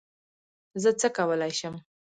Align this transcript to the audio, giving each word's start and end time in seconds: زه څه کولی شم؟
زه 0.81 0.89
څه 0.99 1.07
کولی 1.17 1.51
شم؟ 1.59 1.75